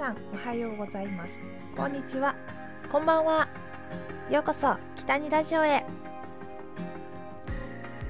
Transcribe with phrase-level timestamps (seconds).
[0.00, 1.34] さんおはようございます。
[1.76, 2.34] こんにちは。
[2.90, 3.46] こんばんは。
[4.30, 5.84] ようこそ北にラジオへ。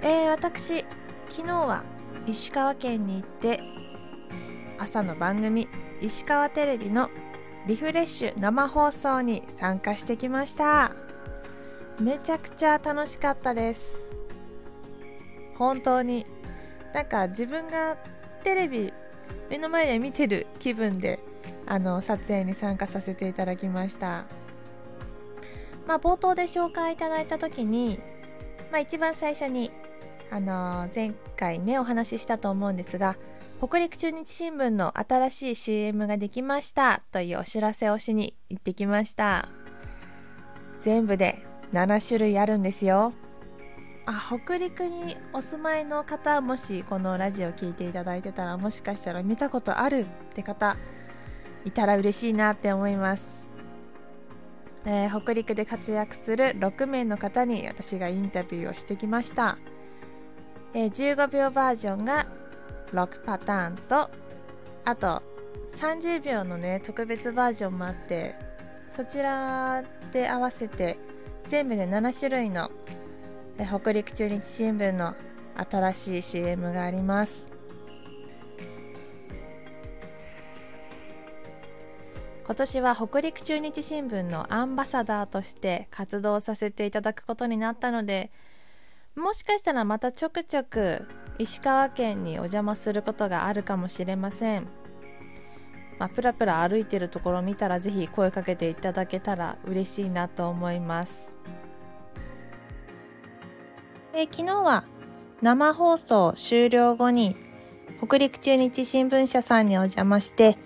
[0.00, 0.84] えー、私
[1.28, 1.82] 昨日は
[2.24, 3.60] 石川県に行って
[4.78, 5.66] 朝の番組
[6.00, 7.10] 石川テレビの
[7.66, 10.92] リフレッシュ生放送に参加してきました。
[11.98, 14.08] めちゃくちゃ楽しかったです。
[15.56, 16.26] 本当に。
[16.94, 17.96] なんか自分が
[18.44, 18.94] テレビ
[19.50, 21.18] 目の前で見てる気分で
[21.66, 24.24] あの撮影に参加させていただきました。
[25.86, 27.98] まあ冒頭で紹介いただいた時に
[28.70, 29.70] まあ一番最初に
[30.30, 33.16] あの前回ねお話ししたと思うんですが
[33.60, 39.48] 北陸中日新聞の新しい CM ができましたというお知らせをしに行ってきました。
[40.80, 43.12] 全部で7種類あるんですよ。
[44.04, 50.76] あ北陸にお住まいの方もしこのラジオを聴いていただいてたらもしかしたら見たことあるって方
[51.64, 53.28] いたら嬉しいなって思います、
[54.84, 59.58] えー、北陸で活躍する6名の方に私がインタビューをしてきました、
[60.74, 62.26] えー、15秒バージョンが
[62.92, 64.10] 6パターンと
[64.84, 65.22] あと
[65.76, 68.34] 30秒のね特別バージョンもあって
[68.94, 70.98] そちらで合わせて
[71.48, 72.70] 全部で7種類の
[73.56, 75.14] 北陸中日新聞の
[75.70, 77.51] 新しい CM があります。
[82.44, 88.32] 今年は北陸中日新聞のアンバサダーとして活動させていただくことになったので
[89.14, 91.06] もしかしたらまたちょくちょく
[91.38, 94.66] 石川県にお邪魔することがあるかもしれません、
[95.98, 101.36] まあ、プラプラ歩いてるところ見たらぜひ声かけていただけたら嬉しいなと思います。
[104.14, 104.84] え昨日は
[105.40, 107.36] 生放送終了後に
[108.04, 110.58] 北陸中日新聞社さんにお邪魔して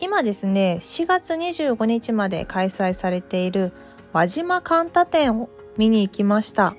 [0.00, 3.72] 今ですね4月25日まで開催されている
[4.12, 6.74] 輪島カンタ展を見に行きました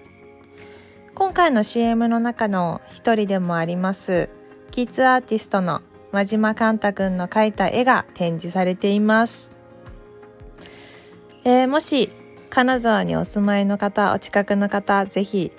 [1.16, 4.30] 今回の CM の中の一人でもあります
[4.72, 5.82] キッズアーティストの
[6.12, 9.52] 輪島カンタくんの描いた絵が展示されています、
[11.44, 12.10] えー、もし
[12.50, 15.52] 金沢にお住まいの方お近くの方ぜひ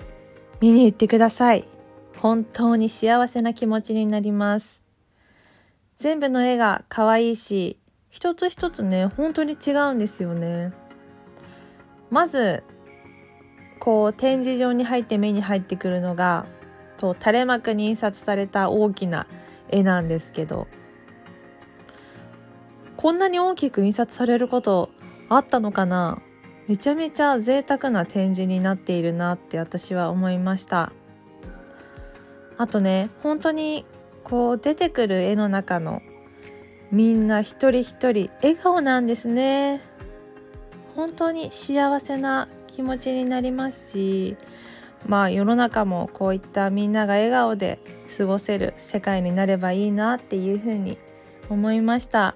[0.61, 1.67] 見に行ってください。
[2.19, 4.82] 本当に幸せな気持ちになります。
[6.03, 10.73] 全部の絵が可愛いし、一つ一つね、本当に違うんですよね。
[12.09, 12.61] まず、
[13.79, 16.45] こう展示場に入って目に入ってくるのが、
[16.97, 19.27] と垂れ幕に印刷された大きな
[19.69, 20.67] 絵なんですけど、
[22.97, 24.89] こんなに大きく印刷されること
[25.29, 26.21] あったのかな？
[26.67, 30.91] めちゃめちゃ贅沢な展示になっているなって私は思いました
[32.57, 33.85] あとね本当に
[34.23, 36.01] こう出てくる絵の中の
[36.91, 39.81] みんな一人一人笑顔なんですね。
[40.95, 44.37] 本当に幸せな気持ちになりますし
[45.07, 47.79] まあ世の中もこういったみんなが笑顔で
[48.15, 50.97] 過ごせる世界になればいいなっていうふうに
[51.49, 52.35] 思いました。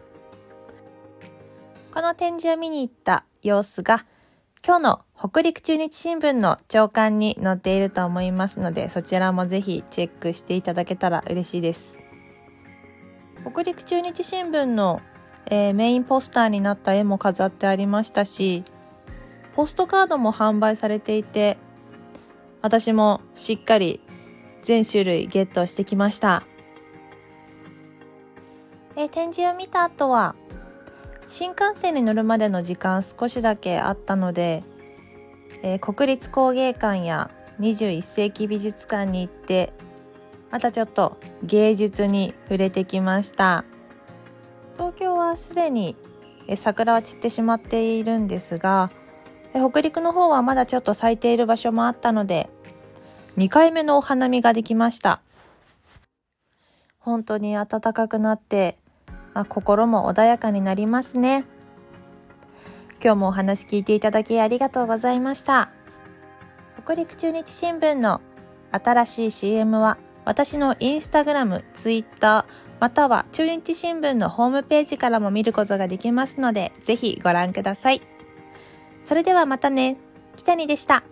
[1.94, 4.06] この展示を見に行った様子が
[4.64, 11.97] 今日の北陸中日新聞の朝刊に載っていると思いますので、そちらもぜひチェックしていただけたら嬉しいです。
[13.41, 15.01] 北陸中日新聞の、
[15.47, 18.63] えー、メインポスターになった絵も飾ってありましたし、
[19.56, 21.57] ポストカードも販売されていて、
[22.61, 24.01] 私もしっかり
[24.61, 26.44] 全種類ゲットしてきました。
[28.95, 30.35] えー、展示を見た後は、
[31.27, 34.61] 新幹線に乗るまでの時間少しだけあったので、
[35.63, 39.74] えー、国立工芸館や21世紀美術館に行って
[40.52, 43.66] またちょっと芸術に触れてきました
[44.75, 45.96] 東京はすでに
[46.56, 48.91] 桜は散ってしまっているんですが
[49.53, 52.50] 北陸の方はまだちょっと咲いている場所もあったので
[53.38, 55.21] 2回目のお花見ができました
[57.00, 58.77] 本当に暖かくなって
[59.38, 61.45] まあ、心も穏やかになりますね。
[63.03, 65.69] 今日もお話聞いていただきありがとうございました。
[66.83, 68.21] 北陸中日新聞の
[68.71, 78.01] 新しい CM は私のインスタグラム、ツイッター、または中日新聞のホームページからも見ることができますので、ぜひご覧ください。
[79.05, 79.97] それではまたね。
[80.35, 81.03] 北にでした。